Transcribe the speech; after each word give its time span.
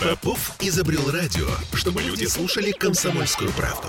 Попов 0.00 0.56
изобрел 0.60 1.10
радио, 1.10 1.46
чтобы 1.74 2.00
люди 2.00 2.24
слушали 2.24 2.70
комсомольскую 2.72 3.50
правду. 3.52 3.88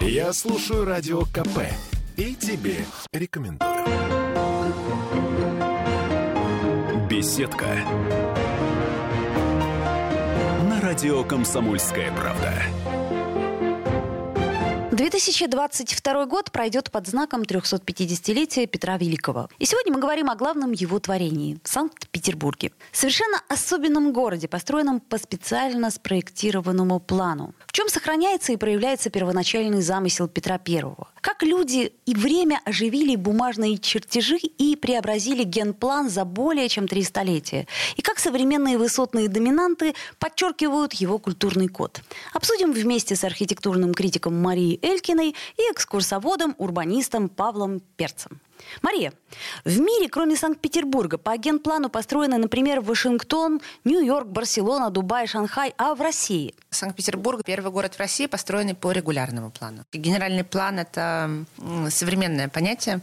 Я 0.00 0.32
слушаю 0.32 0.86
радио 0.86 1.26
КП 1.26 1.68
и 2.16 2.34
тебе 2.34 2.86
рекомендую. 3.12 3.70
Беседка. 7.10 7.66
На 10.62 10.80
радио 10.80 11.22
«Комсомольская 11.24 12.10
правда». 12.12 12.93
2022 14.94 16.26
год 16.26 16.52
пройдет 16.52 16.90
под 16.90 17.08
знаком 17.08 17.42
350-летия 17.42 18.66
Петра 18.66 18.96
Великого. 18.96 19.48
И 19.58 19.64
сегодня 19.64 19.92
мы 19.92 20.00
говорим 20.00 20.30
о 20.30 20.36
главном 20.36 20.70
его 20.70 21.00
творении– 21.00 21.58
Санкт-Петербурге. 21.64 22.70
Совершенно 22.92 23.40
особенном 23.48 24.12
городе, 24.12 24.46
построенном 24.46 25.00
по 25.00 25.18
специально 25.18 25.90
спроектированному 25.90 27.00
плану. 27.00 27.54
В 27.66 27.72
чем 27.72 27.88
сохраняется 27.88 28.52
и 28.52 28.56
проявляется 28.56 29.10
первоначальный 29.10 29.82
замысел 29.82 30.28
Петра 30.28 30.58
Первого? 30.58 31.08
Как 31.24 31.42
люди 31.42 31.90
и 32.04 32.14
время 32.14 32.60
оживили 32.66 33.16
бумажные 33.16 33.78
чертежи 33.78 34.36
и 34.36 34.76
преобразили 34.76 35.42
генплан 35.42 36.10
за 36.10 36.26
более 36.26 36.68
чем 36.68 36.86
три 36.86 37.02
столетия? 37.02 37.66
И 37.96 38.02
как 38.02 38.18
современные 38.18 38.76
высотные 38.76 39.28
доминанты 39.28 39.94
подчеркивают 40.18 40.92
его 40.92 41.18
культурный 41.18 41.68
код? 41.68 42.02
Обсудим 42.34 42.72
вместе 42.72 43.16
с 43.16 43.24
архитектурным 43.24 43.94
критиком 43.94 44.38
Марией 44.38 44.78
Элькиной 44.82 45.34
и 45.56 45.62
экскурсоводом, 45.72 46.54
урбанистом 46.58 47.30
Павлом 47.30 47.80
Перцем. 47.96 48.38
Мария, 48.82 49.12
в 49.64 49.80
мире, 49.80 50.08
кроме 50.08 50.36
Санкт-Петербурга, 50.36 51.18
по 51.18 51.36
генплану 51.36 51.88
построены, 51.88 52.38
например, 52.38 52.80
Вашингтон, 52.80 53.60
Нью-Йорк, 53.84 54.28
Барселона, 54.28 54.90
Дубай, 54.90 55.26
Шанхай, 55.26 55.74
а 55.76 55.94
в 55.94 56.00
России? 56.00 56.54
Санкт-Петербург– 56.70 57.42
первый 57.44 57.70
город 57.70 57.94
в 57.94 57.98
России, 57.98 58.26
построенный 58.26 58.74
по 58.74 58.92
регулярному 58.92 59.50
плану. 59.50 59.84
Генеральный 59.92 60.44
план– 60.44 60.78
это 60.80 61.13
современное 61.90 62.48
понятие. 62.48 63.00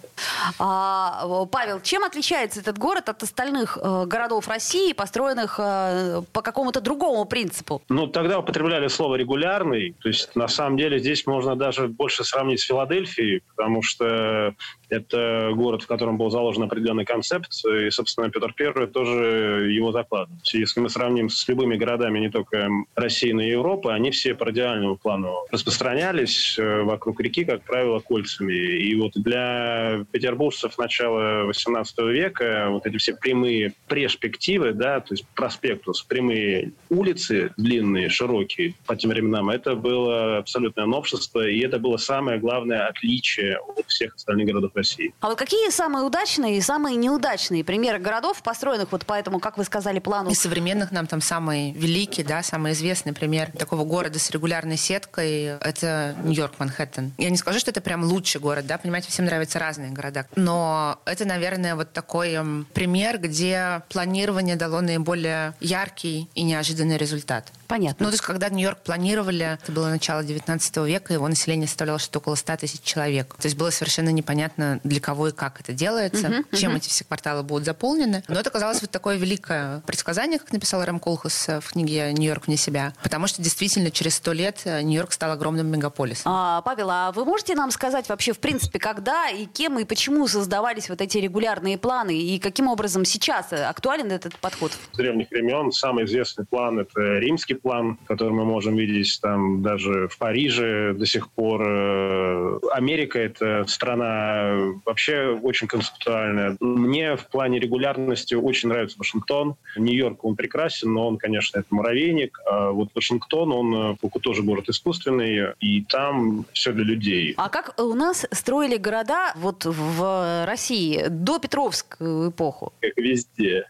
А, 0.59 1.45
Павел, 1.51 1.81
чем 1.81 2.03
отличается 2.03 2.59
этот 2.59 2.77
город 2.77 3.09
от 3.09 3.23
остальных 3.23 3.77
э, 3.81 4.05
городов 4.05 4.47
России, 4.47 4.93
построенных 4.93 5.55
э, 5.59 6.21
по 6.31 6.41
какому-то 6.41 6.81
другому 6.81 7.25
принципу? 7.25 7.81
Ну, 7.89 8.07
тогда 8.07 8.39
употребляли 8.39 8.87
слово 8.87 9.15
«регулярный». 9.15 9.95
То 10.01 10.09
есть, 10.09 10.35
на 10.35 10.47
самом 10.47 10.77
деле, 10.77 10.99
здесь 10.99 11.25
можно 11.25 11.55
даже 11.55 11.87
больше 11.87 12.23
сравнить 12.23 12.61
с 12.61 12.65
Филадельфией, 12.65 13.41
потому 13.55 13.81
что 13.81 14.53
это 14.91 15.51
город, 15.55 15.83
в 15.83 15.87
котором 15.87 16.17
был 16.17 16.29
заложен 16.29 16.63
определенный 16.63 17.05
концепт, 17.05 17.51
и, 17.65 17.89
собственно, 17.89 18.29
Петр 18.29 18.53
I 18.59 18.87
тоже 18.87 19.71
его 19.71 19.91
закладывал. 19.91 20.37
Если 20.53 20.79
мы 20.81 20.89
сравним 20.89 21.29
с 21.29 21.47
любыми 21.47 21.77
городами 21.77 22.19
не 22.19 22.29
только 22.29 22.67
России, 22.95 23.31
но 23.31 23.41
и 23.41 23.49
Европы, 23.49 23.91
они 23.91 24.11
все 24.11 24.35
по 24.35 24.45
радиальному 24.45 24.97
плану 24.97 25.33
распространялись 25.49 26.57
э, 26.59 26.81
вокруг 26.81 27.21
реки, 27.21 27.45
как 27.45 27.63
правило, 27.63 27.99
кольцами. 27.99 28.53
И 28.53 28.93
вот 28.95 29.13
для 29.15 30.05
петербуржцев 30.11 30.77
начала 30.77 31.49
XVIII 31.49 32.11
века 32.11 32.67
вот 32.69 32.85
эти 32.85 32.97
все 32.97 33.15
прямые 33.15 33.73
перспективы, 33.87 34.73
да, 34.73 34.99
то 34.99 35.13
есть 35.13 35.25
проспектус, 35.35 36.03
прямые 36.03 36.73
улицы 36.89 37.53
длинные, 37.55 38.09
широкие 38.09 38.75
по 38.85 38.95
тем 38.95 39.11
временам, 39.11 39.49
это 39.49 39.75
было 39.75 40.37
абсолютное 40.39 40.85
новшество, 40.85 41.47
и 41.47 41.59
это 41.59 41.79
было 41.79 41.97
самое 41.97 42.39
главное 42.39 42.87
отличие 42.87 43.57
от 43.57 43.85
всех 43.87 44.15
остальных 44.15 44.47
городов 44.47 44.73
России. 44.81 45.13
А 45.19 45.27
вот 45.27 45.37
какие 45.37 45.69
самые 45.69 46.03
удачные 46.03 46.57
и 46.57 46.61
самые 46.61 46.95
неудачные 46.95 47.63
примеры 47.63 47.99
городов, 47.99 48.41
построенных 48.41 48.91
вот 48.91 49.05
по 49.05 49.13
этому, 49.13 49.39
как 49.39 49.57
вы 49.57 49.63
сказали, 49.63 49.99
плану? 49.99 50.29
Из 50.29 50.39
современных 50.39 50.91
нам 50.91 51.07
там 51.07 51.21
самый 51.21 51.71
великий, 51.71 52.23
да, 52.23 52.43
самый 52.43 52.73
известный 52.73 53.13
пример 53.13 53.51
такого 53.51 53.83
города 53.83 54.19
с 54.19 54.29
регулярной 54.31 54.77
сеткой– 54.77 55.43
это 55.61 56.15
Нью-Йорк, 56.23 56.55
Манхэттен. 56.59 57.13
Я 57.17 57.29
не 57.29 57.37
скажу, 57.37 57.59
что 57.59 57.71
это 57.71 57.81
прям 57.81 58.03
лучший 58.03 58.41
город, 58.41 58.65
да, 58.65 58.77
понимаете, 58.77 59.09
всем 59.09 59.25
нравятся 59.25 59.59
разные 59.59 59.91
города. 59.91 60.25
Но 60.35 60.99
это, 61.05 61.25
наверное, 61.25 61.75
вот 61.75 61.93
такой 61.93 62.33
эм, 62.33 62.67
пример, 62.73 63.19
где 63.19 63.83
планирование 63.89 64.55
дало 64.55 64.81
наиболее 64.81 65.53
яркий 65.59 66.29
и 66.35 66.43
неожиданный 66.43 66.97
результат. 66.97 67.51
Понятно. 67.71 68.03
Ну, 68.03 68.09
то 68.09 68.15
есть, 68.15 68.23
когда 68.23 68.49
Нью-Йорк 68.49 68.79
планировали, 68.79 69.57
это 69.63 69.71
было 69.71 69.87
начало 69.87 70.25
19 70.25 70.77
века, 70.85 71.13
его 71.13 71.25
население 71.29 71.69
составляло 71.69 71.99
что-то 71.99 72.19
около 72.19 72.35
100 72.35 72.57
тысяч 72.57 72.81
человек. 72.81 73.33
То 73.35 73.45
есть 73.45 73.57
было 73.57 73.69
совершенно 73.69 74.09
непонятно, 74.09 74.81
для 74.83 74.99
кого 74.99 75.29
и 75.29 75.31
как 75.31 75.61
это 75.61 75.71
делается, 75.71 76.27
uh-huh, 76.27 76.57
чем 76.57 76.73
uh-huh. 76.73 76.77
эти 76.77 76.89
все 76.89 77.05
кварталы 77.05 77.43
будут 77.43 77.63
заполнены. 77.63 78.25
Но 78.27 78.37
это 78.37 78.49
казалось 78.49 78.81
вот 78.81 78.91
такое 78.91 79.15
великое 79.15 79.79
предсказание, 79.87 80.37
как 80.37 80.51
написал 80.51 80.83
Рэм 80.83 80.99
Колхас 80.99 81.47
в 81.47 81.71
книге 81.71 82.11
«Нью-Йорк 82.11 82.47
вне 82.47 82.57
себя». 82.57 82.93
Потому 83.03 83.27
что 83.27 83.41
действительно 83.41 83.89
через 83.89 84.15
сто 84.15 84.33
лет 84.33 84.63
Нью-Йорк 84.65 85.13
стал 85.13 85.31
огромным 85.31 85.67
мегаполисом. 85.67 86.29
А, 86.29 86.61
Павел, 86.63 86.89
а 86.89 87.13
вы 87.13 87.23
можете 87.23 87.55
нам 87.55 87.71
сказать 87.71 88.09
вообще, 88.09 88.33
в 88.33 88.39
принципе, 88.39 88.79
когда 88.79 89.29
и 89.29 89.45
кем 89.45 89.79
и 89.79 89.85
почему 89.85 90.27
создавались 90.27 90.89
вот 90.89 90.99
эти 90.99 91.19
регулярные 91.19 91.77
планы 91.77 92.17
и 92.19 92.37
каким 92.37 92.67
образом 92.67 93.05
сейчас 93.05 93.53
актуален 93.53 94.11
этот 94.11 94.37
подход? 94.39 94.73
С 94.91 94.97
древних 94.97 95.29
времен 95.31 95.71
самый 95.71 96.03
известный 96.03 96.45
план– 96.45 96.77
это 96.81 96.99
римский 97.19 97.60
план, 97.61 97.97
который 98.05 98.33
мы 98.33 98.45
можем 98.45 98.75
видеть 98.75 99.19
там 99.21 99.61
даже 99.61 100.07
в 100.07 100.17
Париже 100.17 100.93
до 100.93 101.05
сих 101.05 101.29
пор. 101.29 101.61
Э, 101.65 102.59
Америка– 102.71 103.19
это 103.19 103.65
страна 103.67 104.73
вообще 104.85 105.39
очень 105.41 105.67
концептуальная. 105.67 106.57
Мне 106.59 107.15
в 107.15 107.27
плане 107.27 107.59
регулярности 107.59 108.33
очень 108.33 108.69
нравится 108.69 108.97
Вашингтон. 108.97 109.55
Нью-Йорк, 109.77 110.23
он 110.23 110.35
прекрасен, 110.35 110.93
но 110.93 111.07
он, 111.07 111.17
конечно, 111.17 111.59
это 111.59 111.67
муравейник. 111.71 112.39
А 112.45 112.71
вот 112.71 112.89
Вашингтон, 112.93 113.51
он 113.51 113.97
э, 114.03 114.19
тоже 114.21 114.43
город 114.43 114.69
искусственный, 114.69 115.53
и 115.59 115.81
там 115.83 116.45
все 116.53 116.71
для 116.73 116.83
людей. 116.83 117.33
А 117.37 117.49
как 117.49 117.79
у 117.79 117.93
нас 117.93 118.25
строили 118.31 118.77
города 118.77 119.33
вот 119.35 119.65
в 119.65 120.45
России 120.45 121.05
до 121.09 121.39
Петровскую 121.39 122.29
эпоху? 122.29 122.73
Как 122.81 122.97
везде. 122.97 123.65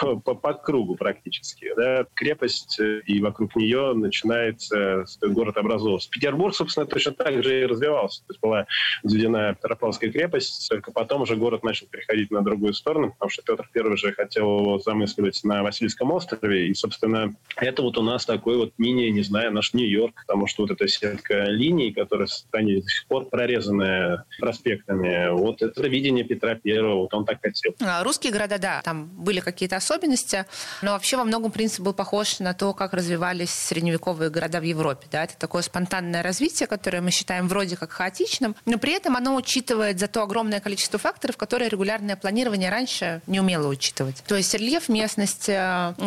по, 0.00 0.16
по, 0.16 0.34
по 0.34 0.54
кругу 0.54 0.94
практически. 0.94 1.72
Да? 1.76 2.06
Крепость 2.34 2.80
э, 2.80 3.00
и 3.06 3.20
вокруг 3.20 3.54
нее 3.54 3.92
начинается 3.94 5.04
город 5.22 5.56
образовался. 5.56 6.10
Петербург, 6.10 6.54
собственно, 6.54 6.86
точно 6.86 7.12
так 7.12 7.42
же 7.44 7.62
и 7.62 7.66
развивался. 7.66 8.20
То 8.26 8.32
есть 8.32 8.40
была 8.40 8.66
взведена 9.02 9.54
Петропавловская 9.54 10.10
крепость, 10.10 10.68
только 10.68 10.90
потом 10.90 11.22
уже 11.22 11.36
город 11.36 11.62
начал 11.62 11.86
переходить 11.86 12.30
на 12.30 12.42
другую 12.42 12.74
сторону, 12.74 13.12
потому 13.12 13.30
что 13.30 13.42
Петр 13.42 13.68
I 13.74 13.96
же 13.96 14.12
хотел 14.12 14.60
его 14.60 14.78
замысливать 14.78 15.42
на 15.44 15.62
Васильском 15.62 16.10
острове. 16.10 16.68
И, 16.68 16.74
собственно, 16.74 17.34
это 17.56 17.82
вот 17.82 17.98
у 17.98 18.02
нас 18.02 18.26
такой 18.26 18.56
вот 18.56 18.72
мини, 18.78 19.10
не 19.10 19.22
знаю, 19.22 19.52
наш 19.52 19.74
Нью-Йорк, 19.74 20.24
потому 20.26 20.46
что 20.46 20.62
вот 20.62 20.72
эта 20.72 20.88
сетка 20.88 21.44
линий, 21.44 21.92
которая 21.92 22.26
в 22.26 22.32
стране 22.32 22.80
до 22.80 22.88
сих 22.88 23.06
пор 23.06 23.26
прорезанная 23.26 24.24
проспектами, 24.38 25.30
вот 25.30 25.62
это 25.62 25.86
видение 25.86 26.24
Петра 26.24 26.54
Первого, 26.54 27.02
вот 27.02 27.14
он 27.14 27.24
так 27.24 27.40
хотел. 27.40 27.74
А, 27.80 28.02
русские 28.02 28.32
города, 28.32 28.58
да, 28.58 28.80
там 28.82 29.06
были 29.06 29.40
какие-то 29.40 29.76
особенности, 29.76 30.46
но 30.82 30.92
вообще 30.92 31.16
во 31.16 31.24
многом 31.24 31.50
принцип 31.50 31.84
был 31.84 31.94
похож 31.94 32.23
на 32.40 32.54
то, 32.54 32.72
как 32.74 32.92
развивались 32.92 33.50
средневековые 33.50 34.30
города 34.30 34.60
в 34.60 34.64
Европе. 34.64 35.06
Да? 35.10 35.24
Это 35.24 35.36
такое 35.36 35.62
спонтанное 35.62 36.22
развитие, 36.22 36.66
которое 36.66 37.00
мы 37.00 37.10
считаем 37.10 37.48
вроде 37.48 37.76
как 37.76 37.92
хаотичным, 37.92 38.56
но 38.64 38.78
при 38.78 38.92
этом 38.92 39.16
оно 39.16 39.34
учитывает 39.36 39.98
зато 39.98 40.22
огромное 40.22 40.60
количество 40.60 40.98
факторов, 40.98 41.36
которые 41.36 41.68
регулярное 41.68 42.16
планирование 42.16 42.70
раньше 42.70 43.20
не 43.26 43.40
умело 43.40 43.68
учитывать. 43.68 44.22
То 44.26 44.36
есть 44.36 44.54
рельеф 44.54 44.88
местности, 44.88 45.52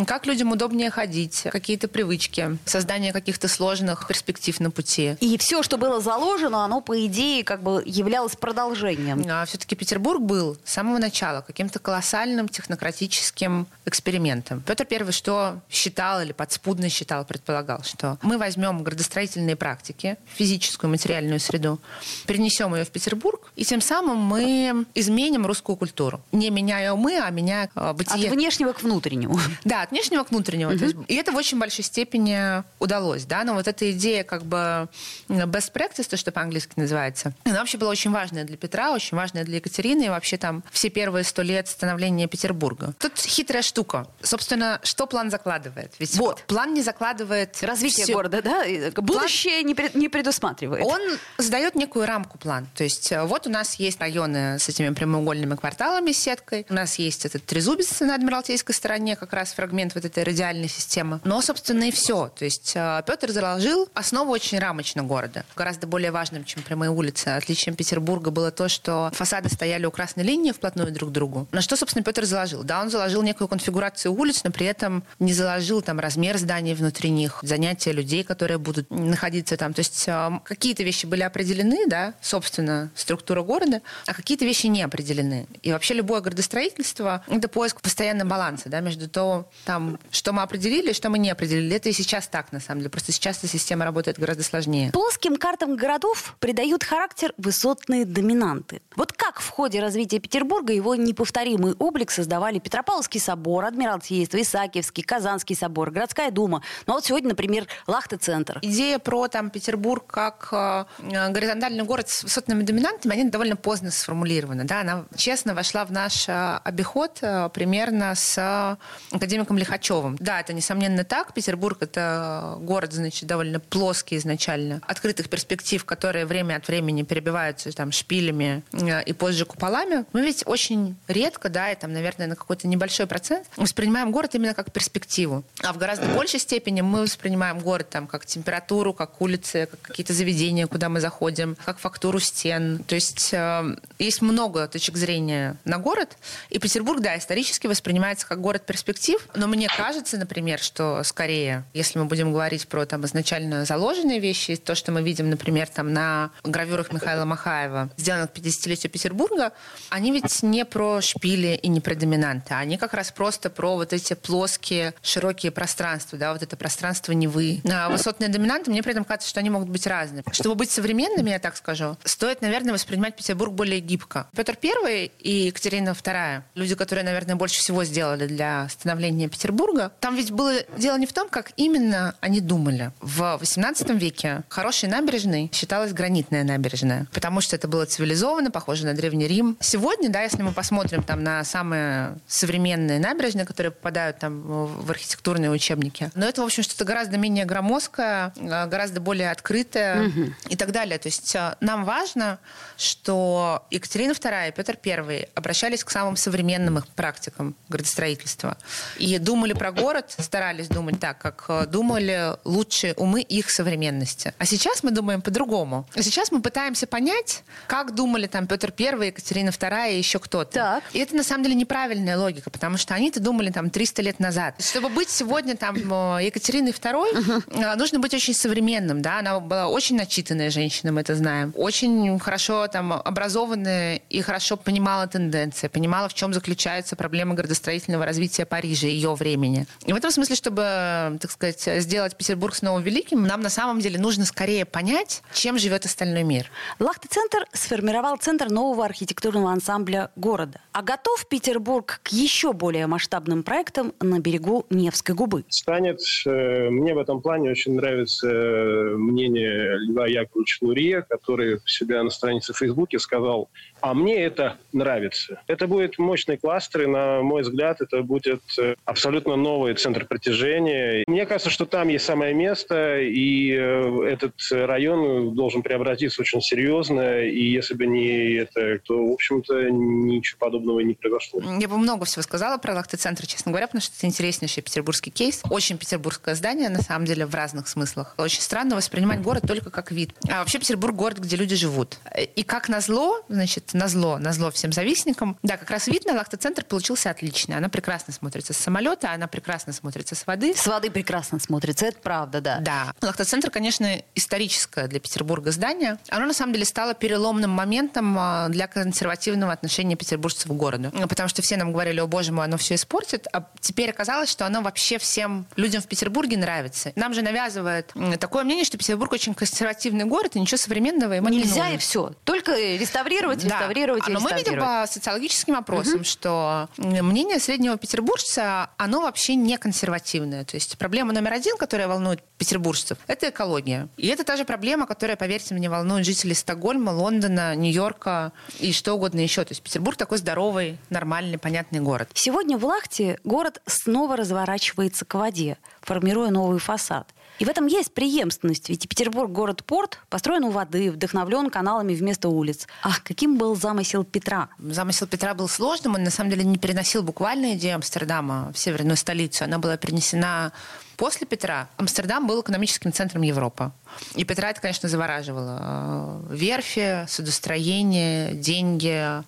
как 0.06 0.26
людям 0.26 0.52
удобнее 0.52 0.90
ходить, 0.90 1.44
какие-то 1.52 1.88
привычки, 1.88 2.58
создание 2.66 3.14
каких-то 3.14 3.48
сложных 3.48 4.08
перспектив 4.08 4.60
на 4.60 4.72
пути. 4.72 5.18
И 5.20 5.38
все, 5.38 5.64
что 5.64 5.78
было 5.78 6.02
заложено, 6.02 6.64
оно, 6.64 6.82
по 6.82 7.06
идее, 7.06 7.44
как 7.44 7.62
бы 7.62 7.84
являлось 7.86 8.36
продолжением. 8.36 9.24
А 9.30 9.46
все-таки 9.46 9.76
Петербург 9.76 10.22
был 10.22 10.58
с 10.64 10.74
самого 10.74 10.98
начала 10.98 11.42
каким-то 11.42 11.80
колоссальным 11.80 12.48
технократическим 12.48 13.68
экспериментом. 13.86 14.62
Петр 14.62 14.86
I 14.90 15.12
что 15.12 15.60
считал 15.70 15.97
или 15.98 16.32
подспудно 16.32 16.90
считал, 16.90 17.26
предполагал, 17.26 17.84
что 17.84 18.18
мы 18.22 18.38
возьмем 18.38 18.84
градостроительные 18.84 19.56
практики, 19.56 20.18
физическую, 20.36 20.92
материальную 20.92 21.40
среду, 21.40 21.80
перенесем 22.26 22.76
ее 22.76 22.86
в 22.86 22.90
Петербург, 22.90 23.52
и 23.56 23.66
тем 23.66 23.82
самым 23.82 24.18
мы 24.18 24.86
изменим 24.94 25.46
русскую 25.46 25.76
культуру. 25.76 26.22
Не 26.32 26.50
меняя 26.50 26.94
умы, 26.94 27.18
а 27.18 27.30
меняя 27.30 27.70
э, 27.76 27.94
бытие. 27.94 28.28
От 28.28 28.36
внешнего 28.36 28.74
к 28.74 28.84
внутреннему. 28.84 29.40
Да, 29.64 29.82
от 29.82 29.92
внешнего 29.92 30.24
к 30.24 30.32
внутреннему. 30.32 30.74
Угу. 30.74 30.84
Есть, 30.84 30.96
и 31.08 31.16
это 31.16 31.32
в 31.32 31.36
очень 31.36 31.58
большой 31.60 31.84
степени 31.84 32.64
удалось. 32.80 33.26
Да? 33.26 33.44
Но 33.44 33.54
вот 33.54 33.68
эта 33.68 33.92
идея 33.92 34.24
как 34.24 34.44
бы 34.44 34.88
best 35.28 35.74
practice, 35.74 36.08
то, 36.08 36.18
что 36.18 36.32
по-английски 36.32 36.74
называется, 36.76 37.34
она 37.46 37.60
вообще 37.60 37.78
была 37.78 37.92
очень 37.92 38.12
важная 38.12 38.44
для 38.44 38.58
Петра, 38.58 38.92
очень 38.92 39.18
важная 39.18 39.44
для 39.44 39.58
Екатерины, 39.58 40.06
и 40.06 40.10
вообще 40.10 40.38
там 40.38 40.64
все 40.72 40.90
первые 40.90 41.24
сто 41.24 41.42
лет 41.42 41.68
становления 41.68 42.28
Петербурга. 42.28 42.94
Тут 43.00 43.18
хитрая 43.18 43.64
штука. 43.64 44.08
Собственно, 44.22 44.80
что 44.84 45.08
план 45.08 45.32
закладывает? 45.32 45.87
Ведь 46.00 46.16
вот. 46.16 46.44
план 46.48 46.74
не 46.74 46.82
закладывает... 46.82 47.58
Развитие 47.62 48.06
все. 48.06 48.14
города, 48.14 48.42
да? 48.42 48.64
Будущее 49.02 49.62
план... 49.76 49.92
не 49.94 50.10
предусматривает. 50.10 50.86
Он 50.86 51.02
задает 51.38 51.76
некую 51.76 52.06
рамку 52.06 52.38
план. 52.38 52.68
То 52.76 52.84
есть 52.84 53.12
э, 53.12 53.24
вот 53.24 53.48
у 53.48 53.50
нас 53.50 53.76
есть 53.76 54.00
районы 54.00 54.60
с 54.60 54.70
этими 54.70 54.94
прямоугольными 54.94 55.56
кварталами 55.56 56.12
с 56.12 56.20
сеткой. 56.20 56.66
У 56.70 56.74
нас 56.74 57.00
есть 57.00 57.26
этот 57.26 57.46
трезубец 57.46 58.00
на 58.02 58.16
Адмиралтейской 58.16 58.74
стороне, 58.74 59.16
как 59.16 59.34
раз 59.34 59.54
фрагмент 59.54 59.96
вот 59.96 60.06
этой 60.06 60.24
радиальной 60.24 60.68
системы. 60.68 61.20
Но, 61.24 61.42
собственно, 61.42 61.86
и 61.86 61.92
все. 61.92 62.32
То 62.38 62.46
есть 62.46 62.74
э, 62.76 63.04
Петр 63.06 63.32
заложил 63.32 63.90
основу 63.94 64.32
очень 64.32 64.60
рамочно 64.60 65.04
города. 65.04 65.46
Гораздо 65.56 65.88
более 65.88 66.12
важным, 66.12 66.44
чем 66.44 66.64
прямые 66.64 66.92
улицы. 66.92 67.30
Отличием 67.30 67.76
Петербурга 67.76 68.32
было 68.32 68.52
то, 68.52 68.68
что 68.68 69.12
фасады 69.14 69.50
стояли 69.50 69.86
у 69.86 69.92
красной 69.92 70.24
линии 70.24 70.52
вплотную 70.52 70.92
друг 70.92 71.10
к 71.10 71.14
другу. 71.14 71.48
На 71.52 71.62
что, 71.62 71.76
собственно, 71.76 72.04
Петр 72.04 72.26
заложил? 72.26 72.64
Да, 72.64 72.82
он 72.82 72.90
заложил 72.90 73.22
некую 73.24 73.48
конфигурацию 73.48 74.14
улиц, 74.14 74.44
но 74.44 74.52
при 74.52 74.66
этом 74.66 75.04
не 75.20 75.34
заложил 75.34 75.77
там 75.82 76.00
размер 76.00 76.38
зданий 76.38 76.74
внутри 76.74 77.10
них, 77.10 77.40
занятия 77.42 77.92
людей, 77.92 78.24
которые 78.24 78.58
будут 78.58 78.90
находиться 78.90 79.56
там. 79.58 79.74
То 79.74 79.80
есть 79.80 80.06
э, 80.08 80.40
какие-то 80.44 80.84
вещи 80.84 81.06
были 81.06 81.22
определены, 81.22 81.88
да, 81.88 82.14
собственно, 82.22 82.92
структура 82.96 83.44
города, 83.44 83.82
а 84.06 84.14
какие-то 84.14 84.46
вещи 84.46 84.68
не 84.68 84.84
определены. 84.84 85.48
И 85.62 85.72
вообще 85.72 85.94
любое 85.94 86.22
градостроительство— 86.22 87.24
это 87.28 87.48
поиск 87.48 87.82
постоянного 87.82 88.30
баланса 88.30 88.70
да, 88.70 88.82
между 88.82 89.10
то, 89.10 89.50
там, 89.66 90.00
что 90.12 90.34
мы 90.34 90.42
определили 90.42 90.94
что 90.98 91.10
мы 91.10 91.20
не 91.20 91.30
определили. 91.30 91.76
Это 91.76 91.90
и 91.90 91.94
сейчас 91.94 92.28
так, 92.28 92.52
на 92.52 92.60
самом 92.60 92.82
деле. 92.82 92.90
Просто 92.90 93.12
сейчас 93.12 93.38
эта 93.38 93.48
система 93.48 93.86
работает 93.86 94.20
гораздо 94.20 94.44
сложнее. 94.44 94.92
Плоским 94.92 95.38
картам 95.38 95.76
городов 95.76 96.36
придают 96.40 96.84
характер 96.84 97.34
высотные 97.38 98.04
доминанты. 98.06 98.82
Вот 98.96 99.14
как 99.14 99.40
в 99.40 99.50
ходе 99.50 99.80
развития 99.80 100.20
Петербурга 100.20 100.74
его 100.74 100.96
неповторимый 100.96 101.74
облик 101.76 102.12
создавали 102.12 102.60
Петропавловский 102.60 103.20
собор, 103.20 103.66
Адмиралтейство, 103.66 104.42
Исаакиевский, 104.42 105.04
Казанский 105.04 105.56
собор, 105.56 105.67
городская 105.70 106.32
дума. 106.32 106.62
Ну 106.86 106.94
вот 106.94 107.06
сегодня, 107.06 107.30
например, 107.30 107.68
Лахта-центр. 107.88 108.60
Идея 108.62 109.00
про 109.00 109.28
там, 109.28 109.50
Петербург 109.50 110.06
как 110.08 110.50
э, 110.52 110.86
горизонтальный 111.30 111.84
город 111.84 112.10
с 112.10 112.24
высотными 112.24 112.64
доминантами, 112.64 113.14
они 113.14 113.30
довольно 113.30 113.56
поздно 113.56 113.92
сформулированы. 113.92 114.64
Да? 114.64 114.82
Она 114.82 115.06
честно 115.16 115.54
вошла 115.54 115.86
в 115.86 115.92
наш 115.92 116.28
э, 116.28 116.60
обиход 116.64 117.20
э, 117.22 117.50
примерно 117.54 118.16
с 118.16 118.78
академиком 119.12 119.58
Лихачевым. 119.58 120.18
Да, 120.20 120.40
это 120.40 120.54
несомненно 120.54 121.04
так. 121.04 121.34
Петербург— 121.34 121.78
это 121.82 122.58
город, 122.60 122.94
значит, 122.94 123.28
довольно 123.28 123.60
плоский 123.60 124.18
изначально. 124.18 124.82
Открытых 124.88 125.30
перспектив, 125.30 125.84
которые 125.86 126.26
время 126.26 126.56
от 126.56 126.68
времени 126.68 127.04
перебиваются 127.04 127.72
там 127.72 127.92
шпилями 127.92 128.64
и 129.06 129.14
позже 129.14 129.46
куполами. 129.46 130.06
Мы 130.14 130.22
ведь 130.22 130.44
очень 130.46 130.96
редко, 131.08 131.50
да, 131.50 131.72
и 131.72 131.76
там, 131.76 131.94
наверное, 131.94 132.28
на 132.28 132.36
какой-то 132.36 132.68
небольшой 132.68 133.08
процент 133.08 133.48
воспринимаем 133.56 134.12
город 134.12 134.36
именно 134.36 134.54
как 134.54 134.72
перспективу. 134.72 135.44
А 135.64 135.74
в 135.74 135.78
гораздо 135.78 136.06
большей 136.08 136.40
степени 136.40 136.82
мы 136.82 137.02
воспринимаем 137.02 137.60
город 137.60 137.90
там 137.90 138.06
как 138.06 138.26
температуру, 138.26 138.94
как 138.94 139.20
улицы, 139.22 139.68
как 139.72 139.82
какие-то 139.82 140.14
заведения, 140.14 140.68
куда 140.68 140.88
мы 140.88 141.00
заходим, 141.00 141.58
как 141.66 141.80
фактуру 141.80 142.20
стен. 142.20 142.84
То 142.88 142.94
есть 142.94 143.34
э, 143.34 143.76
есть 143.98 144.22
много 144.22 144.68
точек 144.68 144.98
зрения 144.98 145.58
на 145.66 145.80
город. 145.80 146.18
И 146.50 146.60
Петербург, 146.60 147.02
да, 147.02 147.18
исторически 147.18 147.66
воспринимается 147.66 148.28
как 148.28 148.40
город 148.40 148.66
перспектив. 148.68 149.28
Но 149.36 149.48
мне 149.48 149.68
кажется, 149.68 150.18
например, 150.18 150.60
что 150.60 151.02
скорее, 151.04 151.64
если 151.74 151.98
мы 151.98 152.06
будем 152.06 152.32
говорить 152.32 152.68
про 152.68 152.86
там 152.86 153.06
изначально 153.06 153.66
заложенные 153.66 154.20
вещи, 154.20 154.56
то, 154.58 154.76
что 154.76 154.92
мы 154.92 155.02
видим, 155.02 155.30
например, 155.30 155.68
там 155.68 155.92
на 155.92 156.30
гравюрах 156.44 156.92
Михаила 156.92 157.26
Махаева, 157.26 157.90
сделанных 157.98 158.32
к 158.32 158.38
50-летию 158.38 158.92
Петербурга, 158.92 159.54
они 159.90 160.12
ведь 160.12 160.44
не 160.44 160.66
про 160.66 161.02
шпили 161.02 161.60
и 161.62 161.68
не 161.68 161.82
про 161.82 161.96
доминанты. 161.96 162.54
Они 162.54 162.78
как 162.78 162.94
раз 162.94 163.12
просто 163.12 163.50
про 163.50 163.76
вот 163.76 163.92
эти 163.92 164.14
плоские, 164.14 164.94
широкие 165.02 165.47
пространства, 165.52 166.18
да, 166.18 166.34
вот 166.34 166.44
это 166.44 166.56
пространство 166.58 167.12
Невы. 167.12 167.62
А 167.70 167.90
высотные 167.90 168.30
доминанты, 168.30 168.72
мне 168.72 168.84
при 168.84 168.92
этом 168.92 169.04
кажется, 169.04 169.30
что 169.30 169.40
они 169.40 169.50
могут 169.50 169.70
быть 169.70 169.86
разные. 169.88 170.24
Чтобы 170.32 170.56
быть 170.56 170.72
современными, 170.72 171.30
я 171.30 171.40
так 171.40 171.58
скажу, 171.58 171.98
стоит, 172.04 172.42
наверное, 172.42 172.74
воспринимать 172.74 173.16
Петербург 173.16 173.54
более 173.54 173.80
гибко. 173.80 174.28
Петр 174.36 174.58
I 174.64 175.12
и 175.20 175.48
Екатерина 175.48 175.90
II, 175.90 176.44
люди, 176.56 176.76
которые, 176.76 177.06
наверное, 177.06 177.36
больше 177.36 177.60
всего 177.60 177.84
сделали 177.84 178.28
для 178.28 178.68
становления 178.70 179.28
Петербурга, 179.28 179.92
там 180.00 180.16
ведь 180.16 180.32
было 180.32 180.54
дело 180.78 180.98
не 180.98 181.06
в 181.06 181.14
том, 181.14 181.30
как 181.30 181.52
именно 181.58 182.16
они 182.22 182.42
думали. 182.42 182.92
В 183.02 183.40
XVIII 183.42 183.98
веке 183.98 184.44
хорошей 184.50 184.90
набережной 184.90 185.50
считалась 185.54 185.94
гранитная 185.94 186.44
набережная, 186.44 187.08
потому 187.14 187.42
что 187.42 187.56
это 187.56 187.68
было 187.68 187.86
цивилизованно, 187.86 188.52
похоже 188.52 188.86
на 188.86 188.94
Древний 188.94 189.28
Рим. 189.28 189.58
Сегодня, 189.60 190.10
да, 190.10 190.22
если 190.22 190.42
мы 190.42 190.52
посмотрим 190.52 191.04
там 191.04 191.24
на 191.24 191.44
самые 191.44 192.18
современные 192.28 193.00
набережные, 193.00 193.46
которые 193.46 193.72
попадают 193.72 194.20
там 194.20 194.42
в 194.42 194.92
архитектурные 195.38 195.52
учебники, 195.52 196.12
но 196.16 196.26
это, 196.26 196.42
в 196.42 196.46
общем, 196.46 196.64
что-то 196.64 196.86
гораздо 196.86 197.18
менее 197.18 197.46
громоздкое, 197.46 198.34
гораздо 198.36 199.00
более 199.00 199.32
открытое 199.32 200.08
угу. 200.08 200.34
и 200.50 200.56
так 200.56 200.72
далее. 200.72 200.98
То 200.98 201.08
есть 201.08 201.36
э, 201.36 201.56
нам 201.62 201.86
важно, 201.86 202.40
что 202.78 203.66
Екатерина 203.72 204.12
II 204.12 204.50
и 204.50 204.52
Петр 204.52 204.78
I 204.86 205.30
обращались 205.36 205.84
к 205.84 205.90
самым 205.90 206.16
современным 206.16 206.78
их 206.78 206.88
практикам 206.88 207.56
градостроительства 207.70 208.58
и 208.98 209.18
думали 209.20 209.54
про 209.54 209.72
город, 209.72 210.16
старались 210.18 210.68
думать 210.68 211.00
так, 211.00 211.18
как 211.18 211.46
э, 211.50 211.66
думали 211.68 212.36
лучшие 212.44 212.94
умы 212.96 213.22
их 213.22 213.50
современности. 213.50 214.34
А 214.38 214.46
сейчас 214.46 214.84
мы 214.84 214.92
думаем 214.92 215.22
по-другому. 215.22 215.88
Сейчас 215.96 216.32
мы 216.32 216.42
пытаемся 216.42 216.88
понять, 216.88 217.44
как 217.68 217.94
думали 217.94 218.28
там 218.28 218.48
Петр 218.48 218.74
I, 218.78 219.08
Екатерина 219.08 219.50
II 219.50 219.94
и 219.94 219.98
еще 219.98 220.20
кто-то. 220.20 220.52
Так. 220.52 220.84
И 220.94 221.00
это 221.00 221.16
на 221.16 221.24
самом 221.24 221.44
деле 221.44 221.56
неправильная 221.56 222.18
логика, 222.18 222.50
потому 222.50 222.78
что 222.78 222.94
они-то 222.94 223.20
думали 223.20 223.52
там 223.52 223.70
300 223.70 224.02
лет 224.02 224.20
назад. 224.20 224.56
Чтобы 224.60 224.90
быть 224.90 225.10
сегодня 225.28 225.58
там 225.58 225.76
э, 225.76 226.26
Екатериной 226.26 226.72
II, 226.72 227.44
uh-huh. 227.44 227.76
нужно 227.76 228.00
быть 228.00 228.14
очень 228.14 228.34
современным, 228.34 229.02
да, 229.02 229.20
она 229.20 229.40
была 229.42 229.68
очень 229.68 229.98
начитанная 229.98 230.50
женщина, 230.50 230.94
мы 230.94 231.02
это 231.02 231.16
знаем, 231.16 231.52
очень 231.56 232.18
хорошо 232.20 232.68
там 232.68 232.94
образованная 232.94 233.98
и 234.10 234.22
хорошо 234.22 234.56
понимала 234.56 235.06
тенденции, 235.08 235.68
понимала, 235.68 236.08
в 236.08 236.14
чем 236.14 236.34
заключается 236.34 236.96
проблема 236.96 237.36
градостроительного 237.36 238.06
развития 238.06 238.46
Парижа 238.46 238.88
ее 238.88 239.16
времени. 239.16 239.68
И 239.86 239.92
в 239.92 239.98
этом 239.98 240.12
смысле, 240.12 240.36
чтобы, 240.38 241.18
так 241.22 241.30
сказать, 241.30 241.82
сделать 241.82 242.16
Петербург 242.16 242.56
снова 242.56 242.80
великим, 242.80 243.24
нам 243.24 243.42
на 243.42 243.50
самом 243.50 243.82
деле 243.82 244.00
нужно 244.00 244.24
скорее 244.24 244.64
понять, 244.64 245.24
чем 245.34 245.60
живет 245.60 245.84
остальной 245.86 246.24
мир. 246.24 246.50
Лахта-центр 246.80 247.46
сформировал 247.52 248.16
центр 248.16 248.50
нового 248.50 248.86
архитектурного 248.86 249.52
ансамбля 249.52 250.10
города. 250.16 250.62
А 250.72 250.82
готов 250.82 251.28
Петербург 251.28 252.00
к 252.02 252.10
еще 252.10 252.54
более 252.54 252.88
масштабным 252.88 253.44
проектам 253.44 253.94
на 254.00 254.20
берегу 254.20 254.66
Невской 255.08 255.16
губы? 255.16 255.46
Станет. 255.50 256.00
Э, 256.26 256.70
мне 256.70 256.94
в 256.94 256.98
этом 256.98 257.22
плане 257.22 257.52
очень 257.52 257.76
нравится 257.76 258.28
э, 258.28 258.96
мнение 258.96 259.78
Льва 259.88 260.08
Яковлевича 260.08 260.58
Лурье, 260.62 261.06
который 261.08 261.56
у 261.56 261.68
себя 261.68 262.04
на 262.04 262.10
странице 262.10 262.54
в 262.54 262.58
Фейсбуке 262.58 263.00
сказал, 263.00 263.50
а 263.80 263.94
мне 263.94 264.18
это 264.18 264.58
нравится. 264.74 265.42
Это 265.48 265.68
будет 265.68 265.98
мощный 265.98 266.38
кластер, 266.38 266.84
и, 266.84 266.86
на 266.88 267.22
мой 267.22 267.44
взгляд, 267.44 267.82
это 267.82 268.02
будет 268.02 268.42
э, 268.60 268.76
абсолютно 268.86 269.36
новый 269.36 269.74
центр 269.76 270.06
притяжения. 270.06 271.04
Мне 271.08 271.26
кажется, 271.26 271.50
что 271.50 271.66
там 271.66 271.88
есть 271.88 272.06
самое 272.06 272.34
место, 272.34 273.00
и 273.00 273.50
этот 273.50 274.34
район 274.52 275.36
должен 275.36 275.62
преобразиться 275.62 276.22
очень 276.22 276.42
серьезно, 276.42 277.24
и 277.24 277.44
если 277.44 277.76
бы 277.76 277.86
не 277.86 278.36
это, 278.36 278.80
то, 278.80 279.08
в 279.08 279.14
общем-то, 279.14 279.70
ничего 279.70 280.40
подобного 280.40 280.80
не 280.82 280.94
произошло. 280.94 281.42
Я 281.60 281.68
бы 281.68 281.78
много 281.78 282.06
всего 282.06 282.24
сказала 282.24 282.58
про 282.58 282.74
Лахты-центр, 282.74 283.26
честно 283.26 283.52
говоря, 283.52 283.68
потому 283.68 283.82
что 283.82 283.94
это 283.98 284.08
интереснейший 284.08 284.64
петербургский 284.98 285.12
кейс. 285.12 285.42
Очень 285.50 285.78
петербургское 285.78 286.36
здание, 286.36 286.70
на 286.70 286.82
самом 286.82 287.06
деле, 287.06 287.26
в 287.26 287.34
разных 287.34 287.68
смыслах. 287.68 288.16
Очень 288.18 288.42
странно 288.42 288.76
воспринимать 288.76 289.22
город 289.22 289.44
только 289.48 289.70
как 289.70 289.92
вид. 289.92 290.12
А 290.30 290.40
вообще 290.40 290.60
Петербург 290.60 290.96
город, 290.96 291.20
где 291.20 291.36
люди 291.36 291.56
живут. 291.56 291.98
И 292.36 292.44
как 292.44 292.70
назло, 292.70 293.24
значит, 293.30 293.74
назло, 293.74 294.18
назло 294.18 294.52
всем 294.52 294.72
завистникам, 294.72 295.38
да, 295.44 295.58
как 295.58 295.70
раз 295.70 295.88
вид 295.88 296.06
на 296.06 296.14
Лахта-центр 296.14 296.64
получился 296.64 297.10
отличный. 297.10 297.58
Она 297.58 297.70
прекрасно 297.70 298.14
смотрится 298.14 298.54
с 298.54 298.58
самолета, 298.58 299.12
она 299.12 299.28
прекрасно 299.28 299.74
смотрится 299.74 300.16
с 300.16 300.26
воды. 300.26 300.54
С 300.56 300.66
воды 300.68 300.90
прекрасно 300.90 301.40
смотрится, 301.40 301.86
это 301.86 302.00
правда, 302.00 302.42
да. 302.42 302.60
Да. 302.60 302.94
Лахта-центр, 303.02 303.50
конечно, 303.50 304.02
историческое 304.16 304.88
для 304.88 305.00
Петербурга 305.00 305.52
здание. 305.52 305.98
Оно, 306.10 306.26
на 306.26 306.34
самом 306.34 306.54
деле, 306.54 306.66
стало 306.66 306.94
переломным 306.94 307.52
моментом 307.52 308.18
а, 308.18 308.50
для 308.50 308.68
консервативного 308.68 309.54
отношения 309.54 309.96
петербуржцев 309.96 310.48
к 310.48 310.56
городу. 310.56 310.92
Потому 311.08 311.30
что 311.30 311.42
все 311.42 311.58
нам 311.58 311.72
говорили, 311.72 312.00
о 312.00 312.08
боже 312.08 312.32
мой, 312.32 312.46
оно 312.46 312.58
все 312.58 312.76
испортит. 312.76 313.28
А 313.34 313.48
теперь 313.60 313.90
оказалось, 313.90 314.30
что 314.30 314.46
оно 314.46 314.62
вообще 314.62 314.87
всем 314.96 315.46
людям 315.58 315.82
в 315.82 315.88
Петербурге 315.88 316.38
нравится. 316.38 316.94
Нам 316.96 317.14
же 317.14 317.22
навязывает 317.22 317.94
такое 318.20 318.44
мнение, 318.44 318.64
что 318.64 318.78
Петербург 318.78 319.12
очень 319.12 319.34
консервативный 319.34 320.06
город, 320.06 320.36
и 320.36 320.40
ничего 320.40 320.58
современного 320.58 321.14
ему 321.14 321.28
Нельзя 321.30 321.70
и 321.72 321.78
все. 321.78 322.14
Только 322.24 322.56
реставрировать, 322.56 323.46
да. 323.46 323.60
реставрировать 323.60 324.04
а, 324.08 324.12
и 324.12 324.14
Но 324.14 324.22
мы 324.22 324.32
видим 324.34 324.60
по 324.60 324.86
социологическим 324.90 325.56
опросам, 325.56 325.96
угу. 325.96 326.04
что 326.06 326.70
мнение 326.78 327.40
среднего 327.40 327.78
петербуржца, 327.78 328.70
оно 328.78 329.02
вообще 329.02 329.36
не 329.36 329.58
консервативное. 329.58 330.46
То 330.46 330.56
есть 330.56 330.78
проблема 330.78 331.14
номер 331.14 331.34
один, 331.34 331.58
которая 331.58 331.88
волнует 331.88 332.24
петербуржцев, 332.38 332.98
это 333.08 333.30
экология. 333.30 333.90
И 333.98 334.08
это 334.08 334.24
та 334.24 334.38
же 334.38 334.46
проблема, 334.46 334.88
которая, 334.88 335.18
поверьте 335.18 335.54
мне, 335.54 335.70
волнует 335.70 336.06
жителей 336.06 336.36
Стокгольма, 336.36 336.92
Лондона, 336.92 337.56
Нью-Йорка 337.56 338.32
и 338.60 338.72
что 338.72 338.94
угодно 338.94 339.20
еще. 339.20 339.44
То 339.44 339.52
есть 339.52 339.62
Петербург 339.62 339.98
такой 339.98 340.18
здоровый, 340.20 340.78
нормальный, 340.90 341.38
понятный 341.38 341.80
город. 341.80 342.10
Сегодня 342.14 342.58
в 342.58 342.66
Лахте 342.66 343.20
город 343.24 343.62
снова 343.66 344.16
разворачивается 344.16 344.77
к 345.06 345.14
воде, 345.16 345.58
формируя 345.82 346.30
новый 346.30 346.60
фасад. 346.60 347.08
И 347.40 347.46
в 347.46 347.50
этом 347.50 347.68
есть 347.68 347.94
преемственность, 347.94 348.70
ведь 348.70 348.90
Петербург 348.90 349.32
город-порт 349.32 350.00
построен 350.10 350.44
у 350.44 350.50
воды, 350.50 350.92
вдохновлен 350.92 351.52
каналами 351.52 351.94
вместо 351.94 352.30
улиц. 352.30 352.68
А 352.82 352.94
каким 353.04 353.38
был 353.38 353.56
замысел 353.56 354.04
Петра? 354.04 354.50
Замысел 354.58 355.06
Петра 355.06 355.36
был 355.36 355.48
сложным, 355.48 355.96
он 355.96 356.04
на 356.04 356.10
самом 356.10 356.32
деле 356.32 356.44
не 356.44 356.58
переносил 356.58 357.04
буквально 357.04 357.54
идею 357.54 357.76
Амстердама 357.76 358.52
в 358.54 358.58
северную 358.58 358.98
столицу, 358.98 359.44
она 359.44 359.60
была 359.60 359.78
перенесена 359.78 360.52
После 360.98 361.28
Петра 361.28 361.70
Амстердам 361.78 362.26
был 362.26 362.42
экономическим 362.42 362.92
центром 362.92 363.22
Европы. 363.22 363.72
И 364.16 364.24
Петра 364.24 364.50
это, 364.50 364.60
конечно, 364.62 364.90
завораживало. 364.90 366.24
Верфи, 366.32 367.06
судостроение, 367.08 368.34
деньги, 368.34 369.24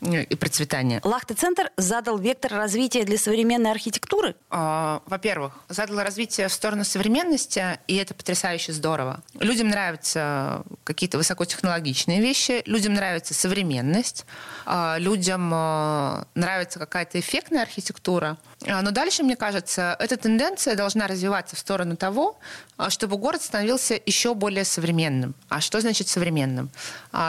и 0.00 0.34
процветания. 0.34 1.00
Лахте-центр 1.04 1.70
задал 1.76 2.18
вектор 2.18 2.52
развития 2.52 3.04
для 3.04 3.18
современной 3.18 3.70
архитектуры? 3.70 4.34
А, 4.48 5.02
во-первых, 5.06 5.54
задал 5.68 6.00
развитие 6.00 6.48
в 6.48 6.52
сторону 6.52 6.84
современности, 6.84 7.78
и 7.86 7.96
это 7.96 8.14
потрясающе 8.14 8.72
здорово. 8.72 9.22
Людям 9.38 9.68
нравятся 9.68 10.64
какие-то 10.84 11.18
высокотехнологичные 11.18 12.20
вещи, 12.20 12.62
людям 12.66 12.94
нравится 12.94 13.34
современность, 13.34 14.24
а, 14.64 14.96
людям 14.98 15.50
а, 15.52 16.26
нравится 16.34 16.78
какая-то 16.78 17.20
эффектная 17.20 17.62
архитектура. 17.62 18.38
Но 18.66 18.90
дальше, 18.90 19.22
мне 19.22 19.36
кажется, 19.36 19.96
эта 19.98 20.18
тенденция 20.18 20.74
должна 20.74 21.06
развиваться 21.06 21.56
в 21.56 21.58
сторону 21.58 21.96
того, 21.96 22.38
чтобы 22.88 23.16
город 23.16 23.40
становился 23.42 23.98
еще 24.04 24.34
более 24.34 24.66
современным. 24.66 25.34
А 25.48 25.62
что 25.62 25.80
значит 25.80 26.08
современным? 26.08 26.70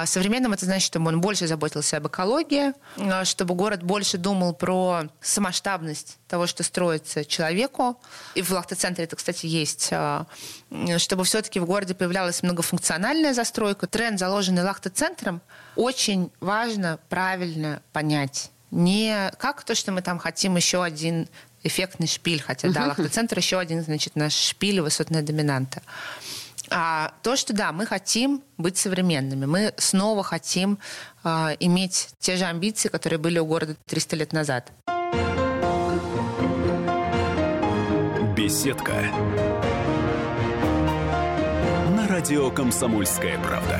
Современным 0.05 0.51
это 0.51 0.65
значит, 0.65 0.88
чтобы 0.88 1.07
он 1.07 1.21
больше 1.21 1.47
заботился 1.47 1.97
об 1.97 2.07
экологии, 2.07 2.73
чтобы 3.23 3.55
город 3.55 3.81
больше 3.81 4.17
думал 4.17 4.53
про 4.53 5.03
самоштабность 5.21 6.17
того, 6.27 6.47
что 6.47 6.63
строится 6.63 7.23
человеку. 7.23 7.97
И 8.35 8.41
в 8.41 8.51
Лахта-центре 8.51 9.05
это, 9.05 9.15
кстати, 9.15 9.45
есть. 9.45 9.91
Чтобы 10.97 11.23
все-таки 11.23 11.61
в 11.61 11.65
городе 11.65 11.95
появлялась 11.95 12.43
многофункциональная 12.43 13.33
застройка. 13.33 13.88
Тренд, 13.88 14.19
заложенный 14.19 14.63
Лахта-центром, 14.63 15.41
очень 15.77 16.29
важно 16.41 17.00
правильно 17.07 17.81
понять. 17.93 18.51
Не 18.72 19.32
как 19.38 19.63
то, 19.63 19.75
что 19.75 19.92
мы 19.92 20.01
там 20.01 20.18
хотим 20.18 20.56
еще 20.56 20.84
один 20.84 21.28
эффектный 21.63 22.08
шпиль, 22.08 22.42
хотя, 22.42 22.70
да, 22.70 22.88
Лахта-центр 22.88 23.38
еще 23.38 23.60
один, 23.60 23.84
значит, 23.84 24.16
наш 24.16 24.34
шпиль 24.34 24.82
высотная 24.82 25.22
доминанта. 25.22 25.82
А 26.70 27.13
то, 27.22 27.36
что 27.36 27.54
да, 27.54 27.72
мы 27.72 27.86
хотим 27.86 28.44
быть 28.58 28.78
современными, 28.78 29.46
мы 29.46 29.74
снова 29.78 30.24
хотим 30.24 30.80
а, 31.24 31.54
иметь 31.60 32.10
те 32.20 32.38
же 32.38 32.46
амбиции, 32.46 32.88
которые 32.88 33.20
были 33.20 33.40
у 33.40 33.46
города 33.46 33.75
300 33.88 34.16
лет 34.16 34.34
назад. 34.34 34.72
Беседка. 38.38 38.94
На 41.96 42.08
радио 42.08 42.50
Комсомольская 42.51 43.38
правда. 43.40 43.80